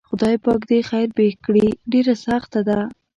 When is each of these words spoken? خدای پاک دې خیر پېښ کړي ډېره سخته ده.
خدای 0.09 0.35
پاک 0.45 0.61
دې 0.69 0.79
خیر 0.89 1.09
پېښ 1.17 1.33
کړي 1.45 1.67
ډېره 1.91 2.13
سخته 2.25 2.59
ده. 2.67 2.79